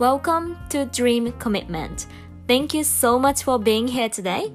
[0.00, 2.06] Welcome to Dream Commitment.
[2.48, 4.50] Thank you so much for being here today.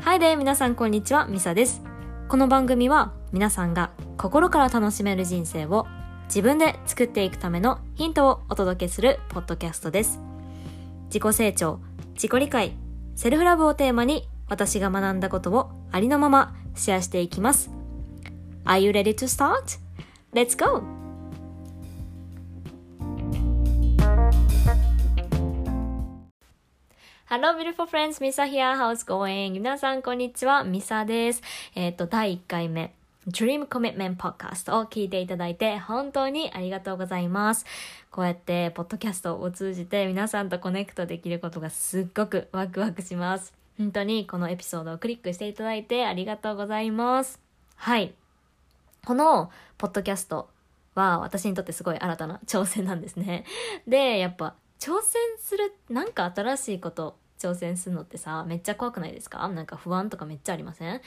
[0.00, 1.82] Hi there, 皆さんこんにちは、ミサです。
[2.26, 5.86] この番組は皆さんが心から楽しめる人生を
[6.28, 10.20] 自分で作っていくためのヒントをお届けするポッドキャストです。
[11.08, 11.78] 自己成長、
[12.14, 12.72] 自己理解、
[13.14, 17.70] セルフラブをテーマに私が学んだことをありのままシェアしていきます。
[18.64, 19.78] Are you ready to start?
[20.32, 21.01] Let's go!
[27.34, 28.22] Hello, beautiful friends.
[28.22, 28.76] ミサ here.
[28.76, 29.52] How's going?
[29.52, 30.64] 皆さん、こんにちは。
[30.64, 31.40] ミサです。
[31.74, 32.92] えっ、と、第1回目。
[33.26, 37.64] Dream Commitment Podcast を聞いていただいて本当にありがとうございます。
[38.10, 43.54] こうやって、ポッドキャストを通じて皆さんとコネクトできることがすっごくワクワクします。
[43.78, 47.40] 本当にこのエピソードをクリックしていただいてありがとうございます。
[47.76, 48.12] はい。
[49.06, 50.50] このポッドキャスト
[50.94, 53.46] は私にとってすごい新たな挑戦なんですね。
[53.88, 59.48] で、やっぱ挑戦する、なんか新しいこと挑戦するのってさ、めっちゃ怖くないですか？
[59.48, 61.00] なんか不安とかめっちゃありません？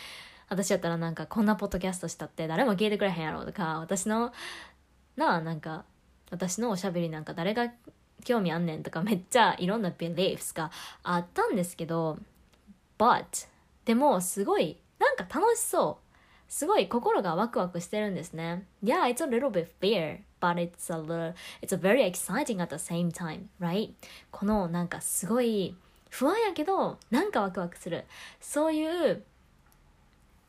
[0.50, 4.32] 私やったらなんかこんなポッドキャストしたって誰も聞いてくれへんやろとか、私の、
[5.16, 5.86] なあ、なんか、
[6.30, 7.72] 私のおしゃべりなんか誰が
[8.24, 10.72] 興味あんねんとかめっちゃいろんな beliefs が
[11.04, 12.20] あったんですけど、
[12.98, 13.48] but
[13.86, 16.06] でもすごいなんか楽しそう。
[16.48, 18.66] すごい心がワクワクしてるんですね。
[18.84, 22.76] Yeah, it's a little bit fear but it's a little it's a very exciting at the
[22.76, 23.92] same time, right?
[24.32, 25.76] このなんかすごい
[26.18, 28.06] 不安やけどなんかワクワクする。
[28.40, 29.24] そういう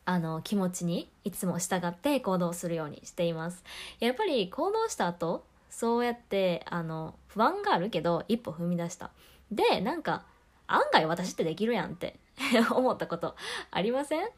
[0.05, 3.65] あの気持ちにいつも従って行動するようにしています。
[3.99, 9.11] やっぱり行動した後そうやってあの不安があるけど一歩踏み出した。
[9.51, 10.25] でなんか
[10.69, 12.17] 案外私ってできるやんって
[12.71, 13.35] 思ったこと
[13.73, 14.29] ありません？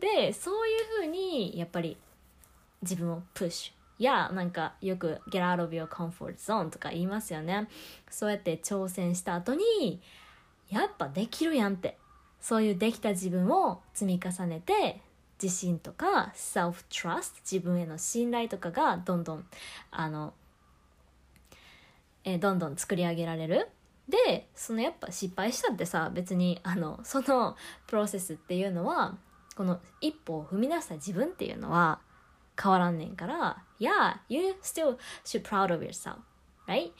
[0.00, 1.96] でそういうふうにやっぱり
[2.82, 7.68] 自分をプッシュやなんかよく get out of your comfort zone とか言いますよね。
[8.10, 10.00] そうやって挑戦した後に
[10.72, 11.98] やっぱできるやんって
[12.40, 15.00] そういうできた自分を積み重ねて
[15.40, 19.44] 自信とか self trust 自分への信頼とかがどんどん
[19.90, 20.32] あの、
[22.24, 23.68] えどんどん作り上げられる
[24.08, 27.56] でそのやっぱ失敗したってさ別にあのその
[27.86, 29.16] プロセスっていうのは
[29.56, 32.00] この一歩を踏み出した自分っていうのは
[32.60, 36.16] 変わらんねんから Yeah, you still should proud of yourself,
[36.66, 36.92] right?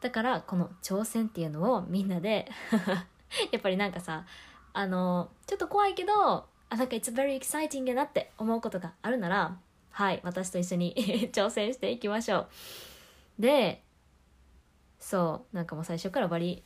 [0.00, 2.48] だからこの挑戦っていうのをみんなで
[3.52, 4.24] やっぱりなんかさ
[4.72, 6.12] あのちょっと怖いけど
[6.70, 9.56] あなんか It's very exciting なって思うことがあるなら
[9.90, 10.94] はい私と一緒に
[11.32, 12.48] 挑戦していきましょう。
[13.38, 13.82] で
[14.98, 16.62] そうなんかもう最初からバリ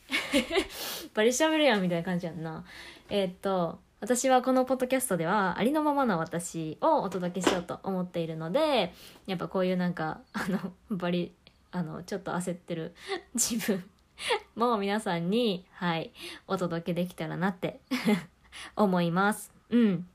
[1.15, 2.65] バリ喋るやんみたいな感じやんな。
[3.09, 8.93] えーっと私はこのポッドキャストではありのままの私をお届けしようと思っているので
[9.27, 10.59] やっぱこういうなんかあの
[10.91, 11.33] バリ
[11.75, 12.95] あのちょっと焦ってる
[13.35, 13.85] 自分
[14.55, 16.13] も皆さんにはい
[16.47, 17.81] お届けできたらなって
[18.77, 20.09] 思いますうん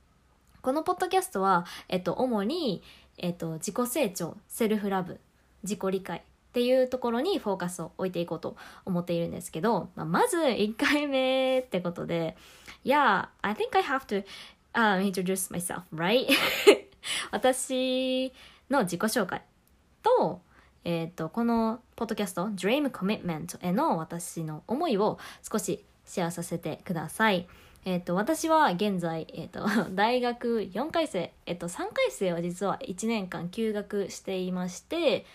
[0.62, 2.82] このポッドキャストは、えっと、主に、
[3.18, 5.20] えっと、自己成長セルフラブ
[5.64, 6.22] 自己理解っ
[6.54, 8.56] ていうところにフォーカスを置いていこうと
[8.86, 12.38] 思っているんですけど、まあ、まず1回目ってことで
[12.86, 14.26] Yeah, I think I have to、
[14.74, 16.26] um, introduce myself, right?
[17.32, 18.32] 私
[18.70, 19.42] の自己紹介
[20.02, 20.42] と、
[20.84, 25.20] えっ、と、このポッドキャスト Dream Commitment への私の思いを
[25.50, 27.48] 少しシェアさせてください。
[27.86, 35.26] えっ、と、私は現在、えっ、と、 大学4回生、えっ、と、3回生は実は1年間休学していまして、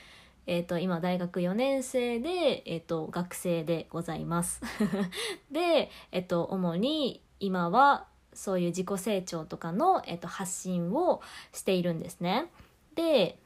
[0.46, 4.60] えっ、と、今大学4年生で、えっ、と、学生でございます。
[5.50, 11.22] で、えっ、と、主に今はそういう自己成長とかの、えっ、と、発信を
[11.52, 12.50] しているんですね。
[12.94, 13.38] で、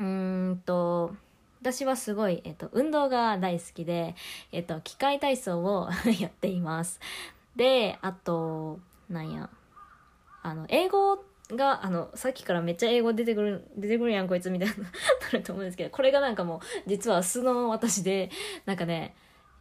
[0.00, 1.14] うんと、
[1.60, 4.14] 私はすごい、えっ、と、運動が大好きで、
[4.50, 6.98] えっ、と、機械体操を やっています。
[7.54, 9.50] で、あと、なんや、
[10.42, 14.90] あの、英語が、あの、さっきからめっちゃ英語出てくる、出てくるやん、こいつみたいな、 な
[15.32, 18.30] ると思うんですけど、これがなんかもう、実は素の私で、
[18.64, 19.14] なんかね、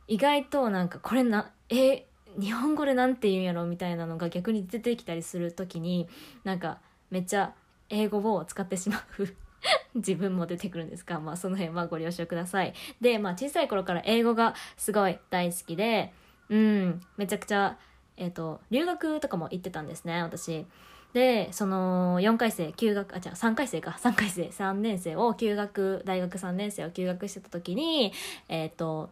[0.08, 2.06] 意外となんか、これな、え、
[2.40, 6.08] 日本語でなんて言うんやろみたいなのが逆に出てきたりするときに、
[6.46, 6.80] なんか、
[7.12, 7.54] めっちゃ
[7.90, 9.49] 英語を使ってしまう。
[9.96, 12.74] 自分も出てくるんですが、まあその辺はご了承ください。
[13.02, 16.14] で、まあ小さい頃から英語がすごい大好きで、
[16.50, 17.78] うん、めちゃくちゃ、
[18.18, 20.66] えっ、と、留学とかも行ってたんですね、私。
[21.14, 28.14] で、その4回生、休学、あ、じゃあ3回生か、3回生、3年生を休学、大学3年生を休学してた時に、
[28.48, 29.10] えっ、と、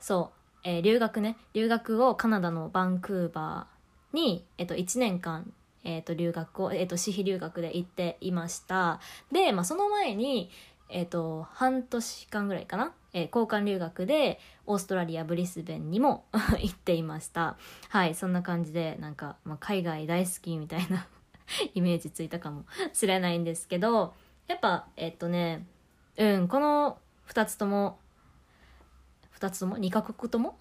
[0.00, 5.52] そう、えー留学ね、留学をカナダのバンクーバーに、えっ、と、1年間、
[5.84, 9.00] えっ、と、留学を、えっ、と、私費留学で行っていました。
[9.32, 10.50] で、まあ、その前に、
[10.88, 12.92] えっ、と、半年間ぐらいかな？
[13.12, 16.24] えー、交換留学でオーストラリアブリスベンにも
[16.60, 17.56] 行っていました
[17.88, 21.06] はいそんな感じでなんか、まあ、海外大好きみたいな
[21.74, 24.14] イメージついたかも しれないんですけど
[24.46, 25.66] やっぱえっとね
[26.16, 26.98] うんこの
[27.28, 27.98] 2つとも
[29.40, 30.58] 2つとも2カ国とも？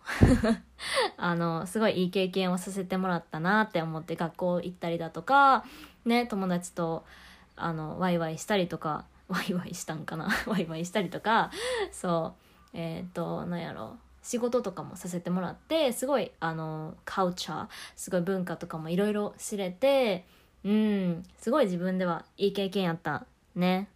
[1.18, 5.66] あのすごいいい経験をさせてもらったなって思って学校行ったりだとか
[6.06, 7.04] ね友達と
[7.58, 10.30] あのワイワイしたりとか ワイワイしたんかな？
[10.48, 11.52] ワイワイしたりとか
[11.92, 12.36] そ
[12.74, 13.98] うえっ、ー、となんやろ。
[14.22, 20.26] 仕事とかもさせてもらってすごいあのカウチャーすごい文化とかもいろいろ知れて
[20.66, 23.26] うんすごい自分ではいい経験やった
[23.56, 23.88] ね。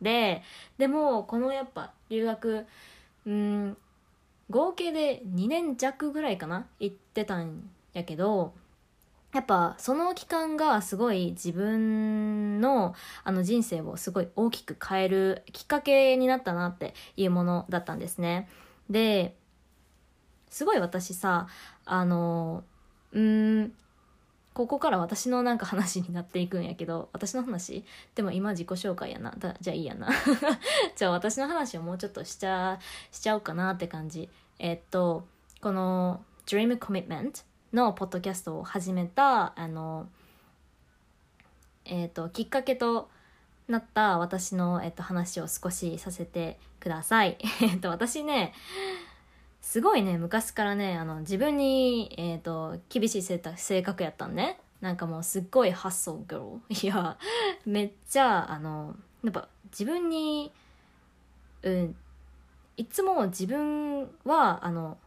[0.00, 0.42] で
[0.78, 2.66] でもこのやっぱ留学
[3.26, 3.76] うん
[4.50, 8.54] 合計で2年弱ぐらいかな行ってたんやけど
[9.34, 12.94] やっぱその期間がすごい自分の
[13.24, 18.48] あの人生をすごい大きく変えるきっかけになったなっていうものだったんですね。
[18.88, 19.34] で、
[20.50, 21.48] すごい私さ、
[21.84, 22.62] あの、
[23.12, 23.72] うん、
[24.54, 27.84] ここから私のなんか話になっていくんやけど、私の話？
[28.14, 29.34] でも今自己紹介やな。
[29.36, 30.08] だじゃあいいやな。
[30.94, 32.78] じゃあ私の話をもうちょっとしちゃ、
[33.10, 34.30] しちゃおうかなって感じ。
[34.60, 35.26] えっと、
[35.60, 40.08] この Dream Commitment のポッドキャストを始めたあの、
[41.84, 43.10] えーと、きっかけと
[43.66, 47.38] なった私の、えーと、話を少しさせてください。
[47.60, 48.54] えっと私ね
[49.64, 54.60] すごいね昔からねあの自分に、えーと、厳しい性格やったんね。
[54.82, 56.84] なんかもうすっごいハッソーグロー。
[56.84, 57.16] いや
[57.64, 58.94] めっちゃあの
[59.24, 60.52] やっぱ自分に
[61.62, 61.96] うん
[62.76, 64.98] いつも自分はあの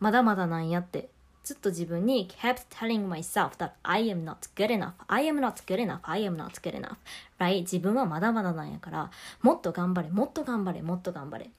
[0.00, 1.08] まだまだなんやって
[1.44, 6.26] ずっと自分に kept telling myself that I am not good enough, I am not good enough, I
[6.26, 6.96] am not good enough,
[7.38, 7.60] right?
[7.60, 9.10] 自分はまだまだなんやから、
[9.42, 11.50] もっと頑張れ、もっと頑張れ、もっと頑張れ、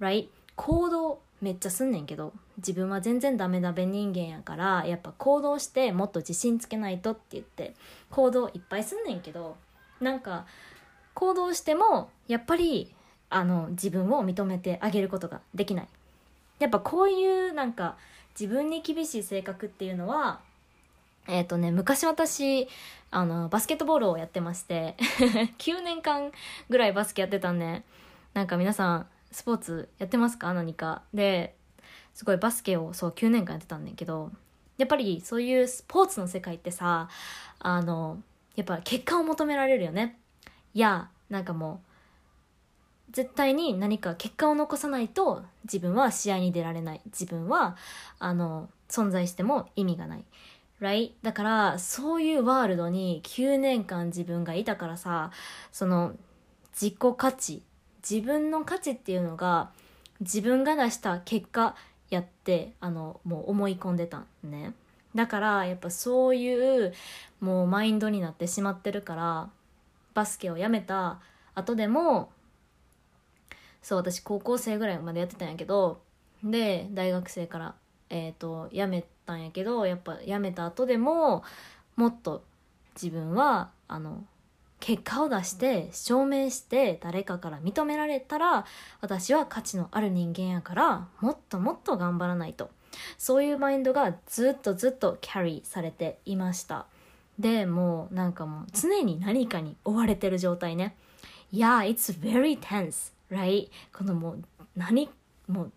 [0.00, 0.28] right?
[0.56, 7.74] 行動めっちゃすんねんけど、自分は全然ダメダメ人間やから、やっぱ行動してもっと自信つけないとって言って、
[8.10, 9.56] 行動いっぱいすんねんけど、
[10.00, 10.46] なんか、
[11.12, 12.94] 行動しても、やっぱり、
[13.28, 15.88] あの、自分を認めてあげることができない。
[16.58, 17.96] やっぱこういうなんか、
[18.38, 20.40] 自分に厳しい性格っていうのは
[21.28, 22.68] えっ、ー、とね昔私
[23.10, 24.96] あのバスケットボールをやってまして
[25.58, 26.32] 9年間
[26.68, 27.82] ぐらいバスケやってたんで
[28.34, 30.54] なんか皆さんスポーツやってますか？
[30.54, 31.02] 何か。
[31.12, 31.56] で
[32.14, 34.30] すごいバスケをそう9年間やってたんだけど
[34.76, 37.08] やっぱりそういうスポーツの世界ってさ
[37.58, 38.22] あの
[38.54, 40.18] やっぱ結果を求められるよね。
[40.74, 41.80] いやなんかも
[43.08, 47.00] う絶対に何か結果を残さないと自分は試合に出られない。
[47.06, 47.76] 自分は
[48.18, 50.24] あの存在しても意味がない。
[50.80, 51.12] Right?
[51.22, 55.30] だからそういうワールドに9年間自分がいたからさ
[55.70, 56.16] その
[56.72, 57.62] 自己価値
[58.08, 59.70] 自分の価値っていうのが
[60.20, 61.74] 自分が出した結果
[62.10, 64.74] やってあのもう思い込んでたんね。
[65.14, 66.92] だからやっぱそういう
[67.40, 69.50] もうマインドになってしまってるから
[70.14, 71.20] バスケをやめた
[71.54, 72.30] 後でも
[73.82, 76.00] そう私高校生ぐらいまでやってたんやけど
[76.42, 77.74] で大学生から
[78.10, 81.44] えっ、ー、と辞めたんやけどやっぱ辞めた後でも
[81.96, 82.42] もっと
[82.94, 84.24] 自分はあの
[84.82, 88.66] 結果を出して証明して誰かから認められたら
[89.00, 92.68] 私は価値のある人間やからもっともっと頑張らないと。
[93.16, 96.86] そういうマインドがずっとずっとキャリーされていました。
[97.38, 100.96] でもうなんかもう常に何かに追われてる状態ね。
[101.52, 103.68] Yeah, it's very tense right?
[103.96, 105.08] このもう何
[105.46, 105.72] もう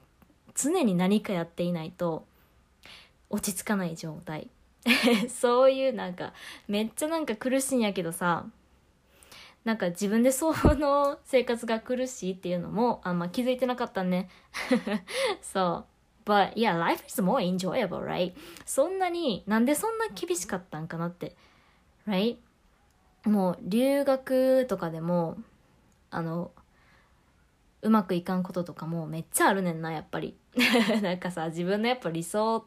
[0.55, 2.25] 常に何かやっていないと
[3.29, 4.47] 落ち着かない状態。
[5.29, 6.33] そういうなんか
[6.67, 8.47] めっちゃなんか苦しいんやけどさ。
[9.65, 14.29] なんか自分でその生活が苦しいっていうのもあんま気づいてなかったね
[15.41, 15.85] そう
[16.25, 18.33] But yeah, life is more enjoyable, right?
[18.65, 21.35] そんなに、なんでそんな厳しかったんかなって。
[22.07, 22.37] right?
[23.25, 25.37] もう留学とかでも、
[26.09, 26.51] あの、
[27.85, 30.35] うまくいかんこととかもめっちゃあるねんなやっぱり
[31.03, 32.65] なんかさ自分のやっぱ理想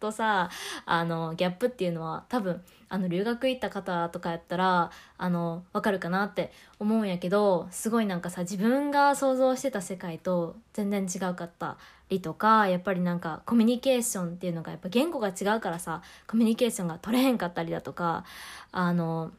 [0.00, 0.50] とさ
[0.86, 11.76] あのギャップっていうのは多分あの留学行った方とかやったらあのわかるかなって思うんやけどすごいなんかさ自分が想像してた世界と全然違うかった
[12.08, 18.24] りとかやっぱりなんかコミュニケーションっていうのがやっぱ言語が違うからさコミュニケーションが取れへんかったりだとか
[18.72, 19.30] あの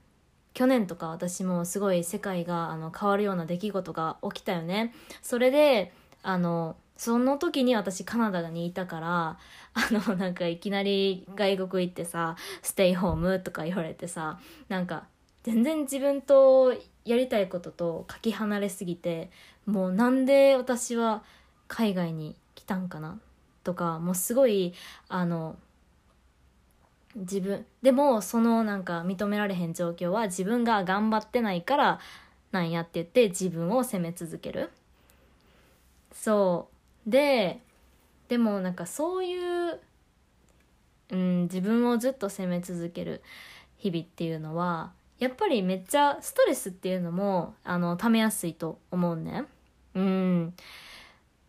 [0.53, 4.93] 去年とか私もすごい世界があの変わるような出来事が起きたよね。
[5.21, 9.39] それで、あの、その時に私カナダにいたから、
[9.73, 14.39] あの、なんかいきなり外国行ってさ、ステイホームとか言われてさ、
[14.69, 15.05] なんか
[15.41, 19.31] 全然自分とやりたいこととかけ離れすぎて、
[19.65, 21.23] もうなんで私は
[21.67, 23.19] 海外に来たんかな
[23.63, 24.75] とかもうすごい
[25.09, 25.55] あの
[27.15, 31.99] 自分でもそのなんか認められへん状況は自分が頑張ってないから
[32.51, 34.69] なんやって言って自分を責め続ける。
[36.13, 36.70] そう。
[37.07, 37.59] で
[38.29, 39.79] でもなんかそういう、
[41.11, 43.21] うん、自分をずっと責め続ける
[43.77, 49.43] 日々っていうのはやっぱりめっちゃストレスっていうのもあのためやすいと思うね。
[49.93, 50.53] うん。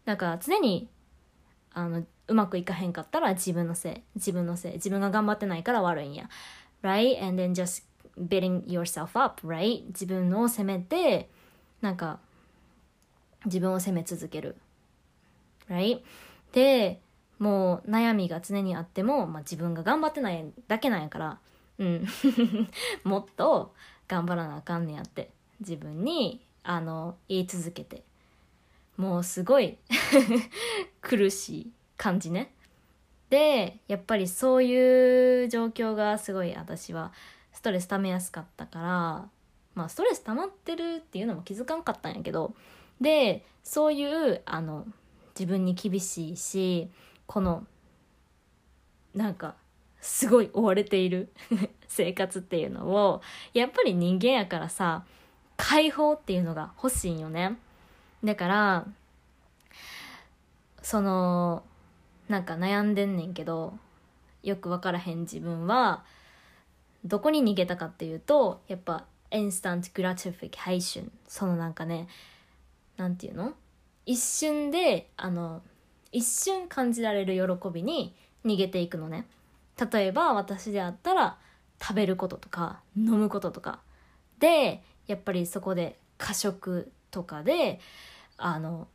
[0.05, 0.89] だか常に
[1.73, 6.29] あのうまくいかへんかったら自分のせい自分のせい自分が頑張ってないから悪いんや。
[6.83, 7.23] Right?
[7.23, 7.85] And then just
[8.19, 9.87] beating yourself up right?
[9.87, 11.31] 自分を責めて
[11.81, 12.19] なんか
[13.47, 14.57] 自分を責め続ける。
[15.73, 16.01] Right?
[16.53, 17.01] で
[17.39, 21.39] もう悩みが常にあっても、まあ、自分が頑張ってないだけなんやから
[21.79, 22.07] うん。
[23.05, 23.75] もっと
[24.07, 28.05] 頑張らなあかんねんやって自分にあの言い続けて。
[28.97, 29.79] もうすごい
[31.01, 32.53] 苦しい感じね。
[33.31, 37.13] でやっぱりそういう状況がすごい私は
[37.53, 39.29] ストレス溜めやすかったから
[39.75, 42.55] まあストレス溜まってるっていうのも気づかんかったんやけど
[43.01, 44.87] でそういうあの
[45.39, 46.91] 自分に厳しいし
[47.27, 47.67] この
[49.15, 49.55] なんか
[50.01, 51.33] すごい追われている
[51.87, 53.23] 生活っていうのを
[53.55, 55.05] やっぱり人間やからさ
[55.57, 57.57] 解放っていうのが欲しいんよね。
[58.25, 58.87] だから
[60.83, 61.63] その
[62.29, 63.79] なんか悩んでんねんけど
[64.43, 66.05] よく分からへん自分は
[67.05, 71.13] どこに逃げたかっていうとやっぱ instant gratification。
[71.29, 72.09] そのなんかね
[72.97, 73.55] なんていうの？
[74.07, 75.63] 一瞬であの
[76.11, 79.27] 一瞬感じられる喜びに逃げていくのね。
[79.93, 81.39] 例えば私であったら
[81.81, 83.81] 食べることとか飲むこととか。
[84.39, 87.81] でやっぱりそこで過食とかで
[88.37, 88.89] あの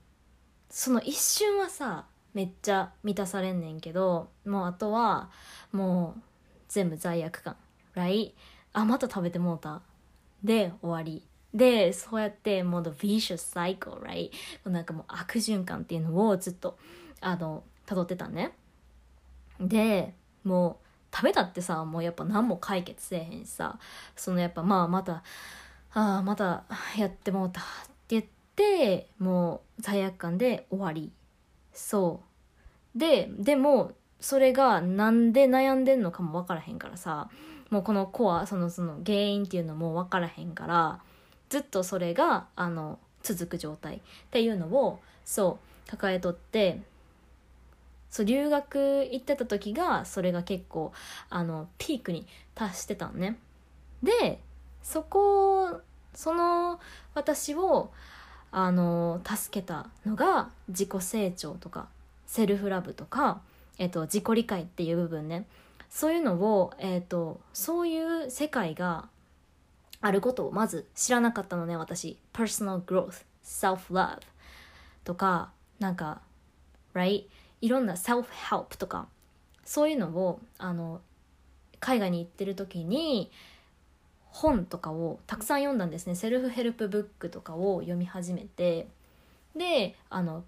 [0.69, 5.29] その一瞬はさめっちゃ満たされんねんけどもうあとは
[5.71, 6.21] もう
[6.67, 7.55] 全部罪悪感。
[7.95, 8.33] right
[8.73, 9.81] あまた食べてもうた。
[10.43, 11.23] で終わり。
[11.57, 14.29] でそうやってもう the vicious cycle right?
[14.69, 16.77] なんかもう悪循環っていうのをずっと
[17.19, 18.53] あの辿ってたね。
[19.59, 23.79] でもう食べたってさもうやっぱ何も解決せえへんしさ。
[24.15, 25.23] そのやっぱまあまた
[25.93, 27.63] ああまたやってもうたっ
[28.07, 31.11] て言ってもう罪悪感で終わり。
[31.73, 32.21] そ
[32.95, 32.99] う。
[32.99, 37.29] ででもそれがなんで悩んでんのかも分からへんからさ。
[37.69, 40.99] もうこのコアそのその原因っていうのも分からへんから。
[41.49, 43.99] ずっとそれがあの続く状態っ
[44.31, 46.81] ていうのをそう抱えとって
[48.09, 50.93] そう留学行ってた時がそれが結構
[51.29, 52.25] あのピークに
[52.55, 53.37] 達してたのね。
[54.01, 54.39] で
[54.83, 55.81] そこ
[56.13, 56.79] その
[57.13, 57.91] 私を
[58.51, 61.87] あの助けたのが自己成長とか
[62.25, 63.41] セルフラブとか、
[63.77, 65.45] えっと、自己理解っていう部分ね。
[65.89, 69.07] そういうのを、えっと、そういう世界が
[70.01, 72.17] あることをまず知らなかったのね私。
[72.33, 74.19] personal growth self love
[75.03, 76.21] とかなんか
[76.93, 77.25] right
[77.61, 79.07] いろんな self help とか。
[79.65, 81.01] そういうのをあの
[81.81, 83.29] 海外に行ってる時に
[84.29, 86.15] 本とかをたくさん読んだんですね。
[86.15, 88.87] セルフヘルプブックとかを読み始めて。
[89.55, 90.43] であの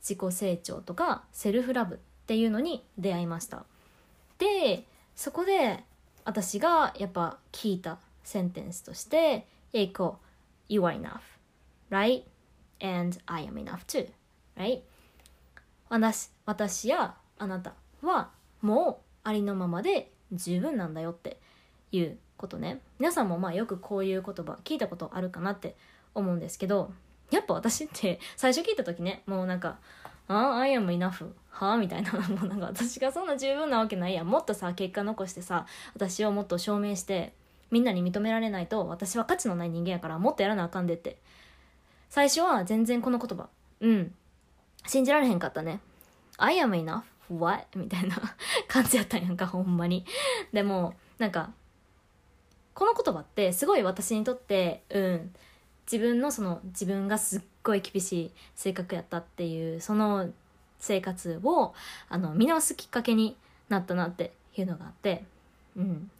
[0.00, 3.64] 自己成長とかセルフラブっていうのに出会いました。
[4.38, 5.84] でそこで
[6.24, 10.18] 私がやっぱ聞いたセンテンスとして「えいこ
[10.68, 11.20] You are enough
[11.90, 12.24] right?
[12.80, 14.10] And I am enough too
[14.56, 14.82] right?
[15.88, 21.38] 私私やあなたはもうありのままで十分なんだよって
[21.92, 22.80] いうことね。
[22.98, 25.76] 皆さんもまあよくこういう言葉聞いたことあるかなって
[26.14, 26.92] 思うんですけど
[27.30, 29.78] やっぱ私って最初聞いた時ねもうなんか
[30.28, 37.32] 「ああ I am enough」はあみたいなもうなんか私がそんな十分なわけないやもっとさ結果残してさ私をもっと証明して
[37.70, 41.16] みんなに認められないと私は価値のない人間やからもっとやらなあかんでって。
[42.08, 43.48] 最初は全然この言葉。
[43.80, 44.14] うん。
[44.86, 45.80] 信じられへんかったね。
[46.36, 47.02] I am enough?
[47.32, 47.66] What?
[47.78, 48.16] みたいな
[48.66, 50.04] 感じやったんやんかほんまに。
[50.52, 51.52] でもなんか
[52.74, 55.34] この言葉ってすごい私にとってうん。
[55.90, 60.30] 自分のその自分がすっごい厳しい性格やったっていうその
[60.78, 61.74] 生活を
[62.08, 63.36] あの見直すきっかけに
[63.68, 65.24] なったなっていうのがあって。
[65.76, 66.10] うん。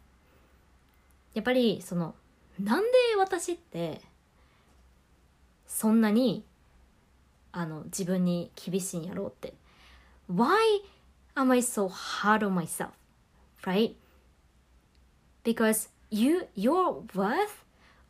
[1.33, 2.15] やっぱりその
[2.59, 4.01] なんで私って
[5.65, 6.43] そんなに
[7.51, 9.53] あの自分に厳しいんやろうって。
[10.29, 10.55] Why
[11.35, 12.91] am I so hard on myself?
[13.63, 13.95] Right?
[15.43, 17.65] Because you your worth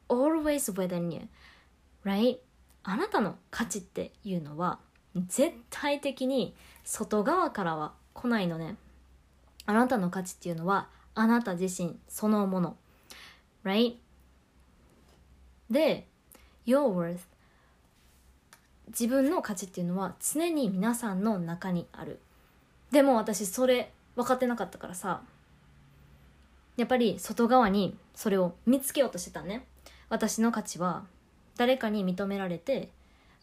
[0.08, 1.28] always within you.
[2.04, 2.38] Right?
[2.84, 4.80] あなたの価値っていうのは
[5.16, 8.75] 絶対的に外側からは来ないのね。
[9.66, 12.78] あなたの価値っていうのはあなた自身そのもの。
[13.63, 13.96] Right?
[15.70, 16.08] で
[16.65, 17.20] your worth
[18.88, 22.20] 自分の価値っていうのは常に皆さんの中にある。
[22.91, 25.22] でも私それ分かってなかったからさ
[26.75, 29.65] やっぱり外側にそれを見つけようとしてたね。
[30.10, 31.06] 私の価値は
[31.56, 32.89] 誰かに認められて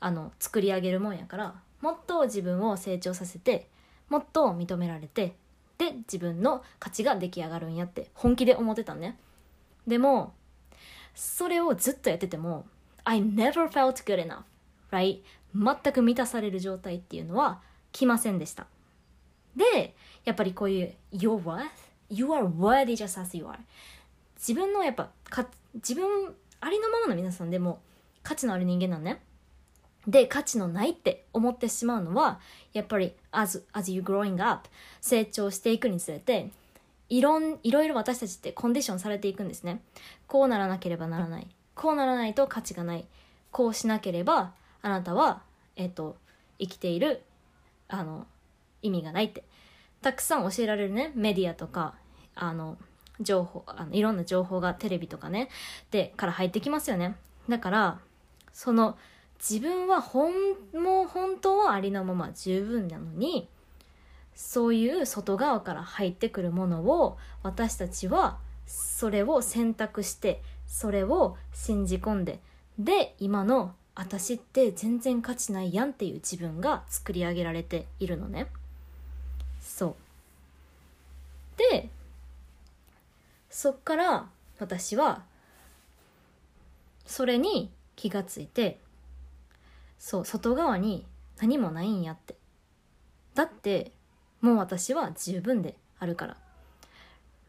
[0.01, 3.69] あの作り上げるもんやからもっと自分を成長させて
[4.11, 5.35] もっと認められて
[5.79, 9.17] で自分の価値が出来上がるんやって本気で思ってたね。
[9.89, 10.35] でも
[11.15, 12.67] それをずっとやってても
[13.05, 14.43] I never felt good enough
[14.91, 15.21] right?
[15.55, 18.67] 全く満たされる状態っていうのは来ませんでした。
[19.57, 21.67] でやっぱりこういう Your worth
[22.11, 23.59] You are worthy just as you are.
[24.37, 27.81] 自分のやっぱか自分ありのままの皆さんでも
[28.23, 29.23] 価値のある人間なんね。
[30.07, 32.41] で価値のないって思ってしまうのは
[32.73, 34.69] やっぱり as, as you growing up
[35.01, 36.51] 成長していくにつれて
[37.09, 39.83] いろんいろいろ私たちってコンディションされていくんですね。
[40.27, 41.47] こうならなければならない。
[41.75, 43.07] こうならないと価値がない。
[43.51, 45.43] こうしなければあなたは
[45.77, 46.17] えっ、と
[46.59, 47.23] 生きている
[47.89, 48.27] あの
[48.83, 49.45] 意味がないって。
[50.03, 51.13] たくさん教えられるね。
[51.15, 51.95] メディアとか
[52.35, 52.77] あの
[53.21, 55.49] 情報あのいろんな情報がテレビとかね。
[55.91, 57.17] でから入ってきますよね。
[57.49, 57.99] だから
[58.53, 58.99] その
[59.39, 60.33] 自分は本
[60.75, 63.49] もう本当はありのまま十分なのに
[64.39, 72.39] そういう外側から入ってくるものを私たちはそれを選択してそれを信じ込んで
[72.79, 78.47] で今の私って全然価値ないやんっていう自分が作り上げられているのね。
[79.61, 79.95] そう。
[81.73, 81.91] で
[83.51, 84.29] そっから
[84.61, 85.25] 私は
[87.07, 88.79] それに気がついて
[89.99, 91.05] そう外側に
[91.41, 92.37] 何もないんやって。
[93.35, 93.91] だって
[94.41, 96.37] もう私は十分であるから。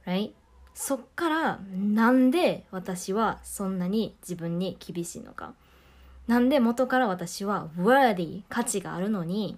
[0.05, 0.31] Right?
[0.73, 5.53] そっからなんで私はそんなに自分に厳しいのか。
[6.27, 9.57] なんで元から私は worthy 価値があるのに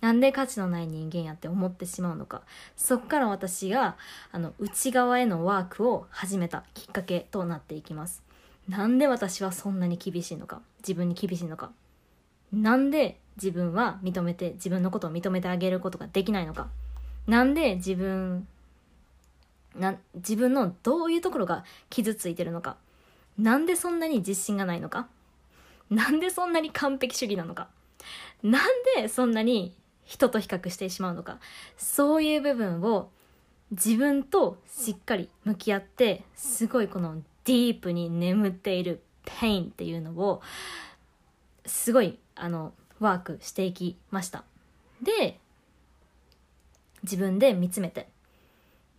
[0.00, 2.42] なんで価値のない人間やって思ってしまうのか。
[2.76, 3.96] そっから私が
[4.32, 8.22] あの内側へのワークを始めたきっかけとなっていきます。
[8.68, 10.60] なんで私はそんなに厳しいのか。
[10.80, 11.70] 自分に厳しいのか。
[12.52, 16.68] なんで自分は認めて自分のことを認めてあげることができないのか。
[17.26, 18.46] なんで自分
[19.74, 22.76] な自分のどういうところが傷ついてるのか。
[23.38, 25.08] なんでそんなに自信がないのか。
[25.90, 27.68] なんでそんなに完璧主義なのか。
[28.42, 31.38] なんでそんなに人と比較してしまうのか。
[31.76, 33.10] そういう部分を
[33.70, 40.40] 自分としっかり向き合ってすごいこのディープに眠っている painっていうのを
[41.66, 44.44] すごいあのワークしていきました。
[45.02, 45.38] で
[47.02, 48.08] 自分で見つめて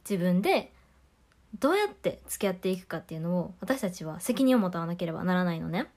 [0.10, 0.72] 自分で
[1.60, 5.88] どうやって付き合っていくかっていうのを私たちは責任を持たなければならないのね。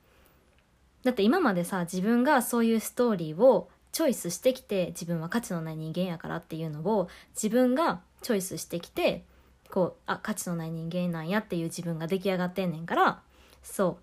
[1.04, 9.24] だって今までさ自分がそういうストーリーをチョイスしてきて自分は価値のない人間やからっていうのを自分がチョイスしてきて
[9.70, 13.20] こうあ価値のない人間なんやっていう自分が出来上がってんねんから
[13.62, 13.98] そ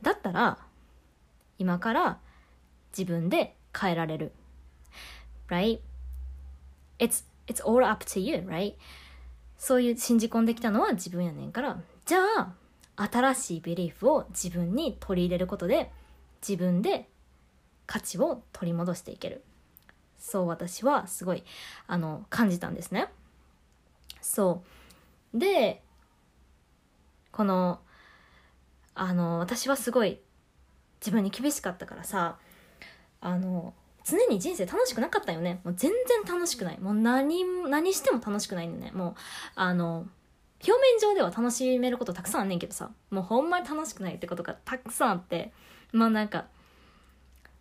[0.00, 0.04] う。
[0.04, 0.58] だったら
[1.58, 2.18] 今から
[2.96, 4.32] 自分で変えられる。
[5.48, 5.80] Right?
[6.98, 8.74] It's it's all up to you right?
[9.56, 11.80] そういう信じ込んできたのは自分やねんから。
[12.04, 12.54] じゃあ
[12.96, 15.90] 新しいビリーフを自分に取り入れることで
[16.46, 17.08] 自分で
[17.86, 19.44] 価値を取り戻していける。
[20.18, 21.42] そう私はすごい
[21.86, 23.08] あの感じたんですね。
[24.20, 24.62] そ
[25.34, 25.38] う。
[25.38, 25.82] で
[27.30, 27.80] この
[28.94, 30.20] あの私はすごい
[31.02, 32.38] 自分に厳しかったからさ
[33.20, 35.60] あの常に人生楽しくなかったよね。
[35.64, 35.90] もう全
[36.24, 36.80] 然楽しくない。
[36.80, 38.92] もう何何しても楽しくないんだね。
[38.92, 39.14] もう
[39.54, 40.06] あの
[40.66, 45.52] 表面上では楽しめることたくさんあんねんけどさもうほんまに楽しくないってことがたくさんあって
[45.92, 46.46] まあなんか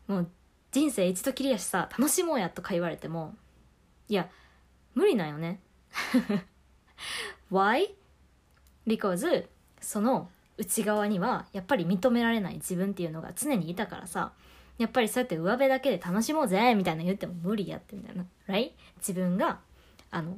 [0.08, 0.28] もう
[0.72, 3.36] 人生一度きりやしさ楽しもうやとか言われても
[4.08, 4.30] いや
[4.94, 5.60] 無理なんよね。
[7.52, 7.94] Why?
[8.86, 9.48] Because
[9.80, 10.30] その
[10.62, 14.32] 内側にはやっぱり認められない自分っていうのが常にいたからさ
[14.78, 18.72] やっぱりそうやって上辺だけで楽しもうぜみたいな言っても無理やってみたいな right?
[18.98, 19.60] 自分が
[20.12, 20.38] あの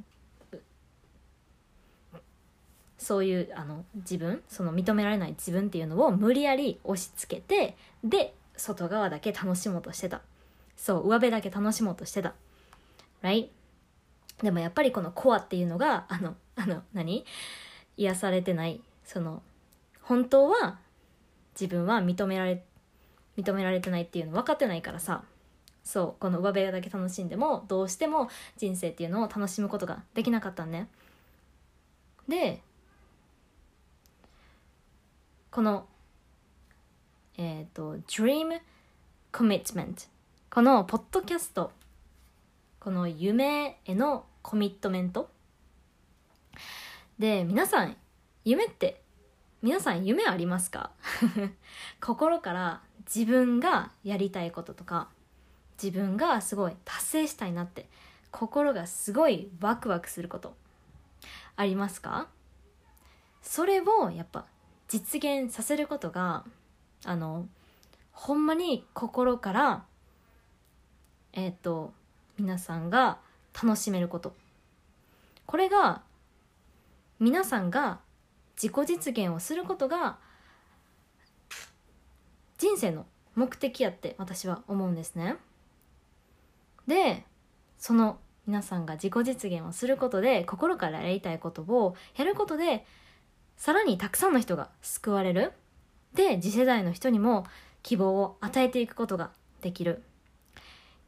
[2.96, 10.22] そういうあの自分その認められない自分っていうのを無理やり押し付けてで外側だけ楽しもうとしてた
[10.76, 12.32] そう上辺だけ楽しもうとしてた
[13.22, 13.48] right?
[14.42, 17.26] でもやっぱりこのコアっていうのがあのあの何？
[17.96, 19.42] 癒されてないその
[20.04, 20.78] 本当は
[21.58, 22.64] 自分は認められ
[23.36, 25.24] 認められてないっていうの分かってないからさ。
[25.82, 30.88] そうこの上辺だけ楽しんでもどうしても人生っていうのを楽しむことができなかったんね。
[32.26, 32.62] で
[35.50, 35.86] この
[37.36, 38.60] えっ、ー、と Dream
[39.30, 40.08] Commitment
[40.48, 41.70] このポッドキャスト。
[42.80, 45.30] この夢へのコミットメント。
[47.18, 47.96] で皆さん
[48.44, 49.03] 夢って
[49.64, 50.90] 皆さん夢ありますか？
[51.98, 55.08] 心から自分がやりたいこととか
[55.82, 57.88] 自分がすごい達成したいなって
[58.30, 60.54] 心がすごいワクワクすること
[61.56, 62.28] ありますか？
[63.40, 64.44] それをやっぱ
[64.86, 66.44] 実現させることが
[67.06, 67.48] あの
[68.12, 69.86] ほんまに心から
[71.32, 71.94] えっ、ー、と
[72.36, 73.18] 皆さんが
[73.54, 74.36] 楽しめること。
[75.46, 76.02] これが
[77.18, 78.00] 皆さんが
[78.60, 80.18] 自己実現をすることが
[82.58, 85.36] 人生の目的やって私は思うんですね。
[86.86, 87.24] で
[87.78, 92.84] その皆さんが自己実現をすることで心からやりたいことをやることで
[93.56, 95.52] さらにたくさんの人が救われる。
[96.14, 97.44] で次世代の人にも
[97.82, 99.30] 希望を与えていくことが
[99.62, 100.02] できる。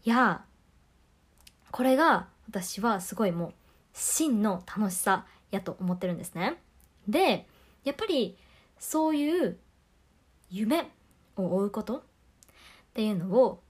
[0.04, 0.44] いや
[1.70, 3.52] これが私はすごいもう
[3.92, 6.60] 真の楽しさやと思ってるんですね。
[7.08, 7.46] で
[7.84, 8.36] やっぱり
[8.78, 9.56] そういう
[10.50, 10.90] 夢
[11.36, 12.02] を追うことっ
[12.94, 13.60] ていうのを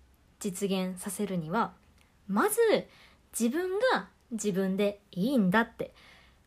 [0.41, 1.73] 実現させるには
[2.29, 2.59] まず
[3.39, 5.93] 自分が自分でいいんだって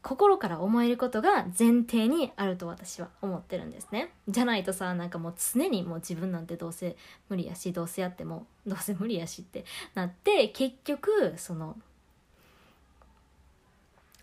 [0.01, 4.13] 心から思えることが前提にあると私は思ってるんですね。
[4.29, 6.95] じゃないとさなんかもう常にもう自分なんてどうせ
[7.27, 11.75] 無理やしどうせやってもどうせ無理やしってなって結局その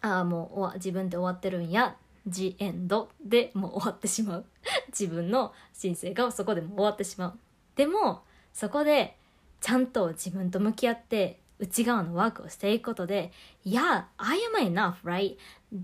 [0.00, 1.96] ああもう自分で終わってるんや
[2.27, 4.45] ジエンドでもう終わってしまう
[4.89, 7.39] 自分の人生がそこでも終わってしまう
[7.77, 9.17] でもそこで
[9.61, 13.33] ちゃんと自分と向き合って内側のワークをしていくことで、
[13.65, 15.37] Yeah, I am enough, right?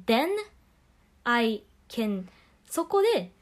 [0.07, 0.29] Then
[1.25, 2.27] I can
[2.69, 3.33] そこで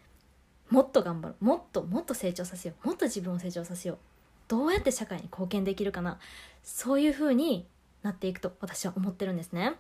[0.69, 1.35] もっと頑張る。
[1.41, 2.87] もっともっと成長させよう。
[2.87, 3.99] もっと自分を成長させよう。
[4.49, 6.19] どうやって社会に貢献できるかな。
[6.63, 7.67] そういう風に
[8.03, 9.75] なっていくと私は思ってるんですね。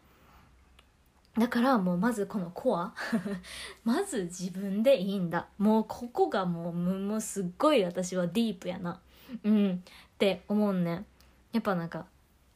[1.38, 2.92] だからもうまずこのコア
[3.84, 5.46] まず自分でいいんだ。
[5.58, 9.00] もうここがもうもうすっごい私はディープやな。
[9.44, 9.84] うん。
[9.84, 11.04] って思うね。
[11.52, 12.06] やっぱなんか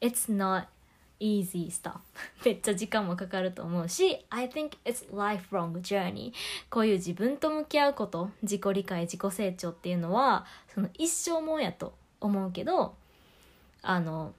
[0.01, 0.67] It's not
[1.21, 1.99] easy stuff
[2.45, 6.33] めっちゃ時間もかかると思うし I think it's lifelong journey
[6.69, 12.95] こういう自分と向き合うこと自己理解自己成長っていうのはその一生もんやと思うけど
[13.83, 14.35] あの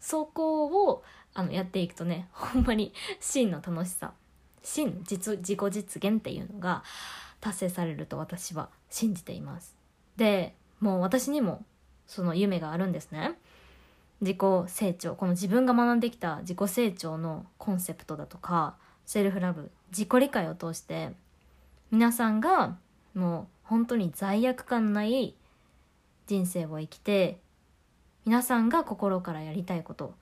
[0.00, 1.02] そこを
[1.34, 4.12] あのやっていくとね ほんまに真の楽しさ。
[4.66, 6.82] 真実自己実現っていうのが
[7.40, 9.76] 達成されると私は信じています。
[10.16, 11.66] でもう私にも
[12.06, 13.38] その夢があるんですね。
[14.22, 15.16] 自己成長。
[15.16, 21.12] この自分が学んできた自己成長のコンセプトだとかセルフラブ自己理解を通して
[21.90, 22.76] 皆さんが
[23.14, 25.34] もう本当に罪悪感ない
[26.26, 27.38] 人生を生きて
[28.24, 30.14] 皆さんが心からやりたいこと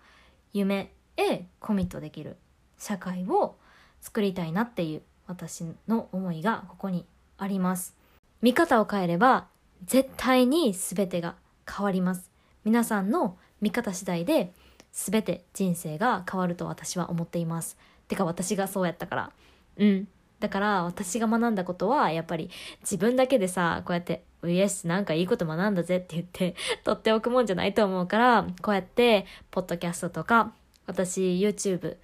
[0.52, 0.92] 夢
[1.24, 2.36] へコミットできる
[2.78, 3.56] 社会を
[4.00, 7.06] 作りたいなっていう私の思いがここに
[7.38, 7.94] あります。
[8.40, 9.46] 見方を変えれば
[9.84, 11.36] 絶対に全てが
[11.68, 12.30] 変わります。
[12.64, 14.52] 皆さんの見方次第で
[14.92, 17.76] 全て人生が変わると私は思っています。
[18.08, 19.32] てか私がそうやったから。
[19.78, 20.08] うん。
[20.42, 30.52] だから私が学んだことはやっぱり自分だけでさこうやって「イエスなんかいいこと学んだぜ」って言って取っておくもんじゃないと思うからこうやってポッドキャストとか
[30.86, 31.96] 私 YouTube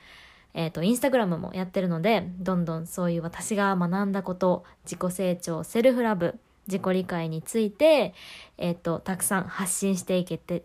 [0.55, 8.15] えっ、ー、と、インスタグラムもやってるので、どんどんそういう私が学んだこと、自己成長、セルフラブ、自己理解について、
[8.57, 10.65] えっ、ー、と、たくさん発信していけて、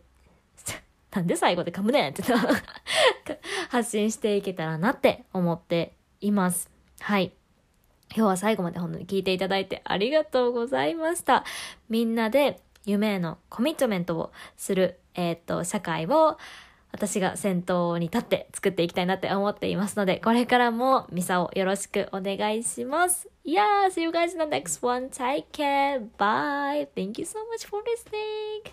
[1.13, 2.23] なんで最後で噛むねんって
[3.69, 6.71] 発信していけたらなって思っています。
[6.99, 7.33] はい。
[8.15, 11.43] 今日は最後まで本当に聞いていただいてありがとうございました。
[11.89, 16.37] みんなで夢へのコミットメントをする、えっ、と、社会を
[16.93, 23.27] 私が先頭に立って作っていきたいなって思っていますので、これからもミサをよろしくお願いします。
[23.43, 25.09] Yeah, see you guys in the next one.
[25.09, 25.99] Take care.
[26.17, 26.87] Bye.
[26.95, 28.71] Thank you so much for listening.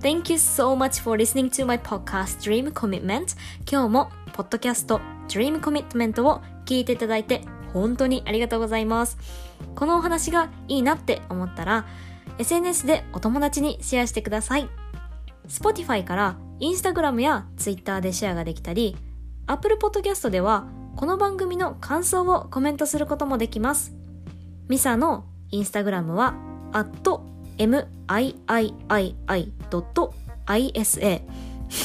[0.00, 3.36] Thank you so much for listening to my podcast Dream Commitment
[3.70, 9.18] 今日もポッドキャスト Dream Commitment を聞いていただいて本当にありがとうございます
[9.74, 11.86] このお話がいいなって思ったら
[12.38, 14.68] SNS でお友達にシェアしてください
[15.48, 18.96] Spotify から Instagram や Twitter でシェアができたり
[19.46, 23.94] Apple Podcast ではこの番組の感想をコメントすることもできます。
[24.68, 26.34] ミサのインスタグラムは、
[26.72, 27.20] at
[27.58, 28.32] miiii.isa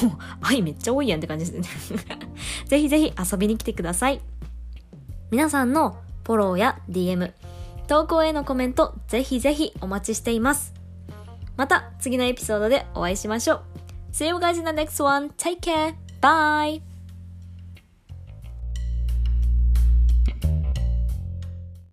[0.06, 2.02] もう、愛めっちゃ多いやんって感じですね
[2.67, 4.21] ぜひぜひ遊びに来てください。
[5.32, 7.32] 皆さんのフォローや DM、
[7.88, 10.74] 投稿へのコメント、ぜひぜひお待ちしています。
[11.56, 13.62] また次のエピソードでお会いしましょう。
[14.12, 15.30] See you guys in the next one.
[15.38, 15.96] Take care.
[16.22, 16.87] Bye.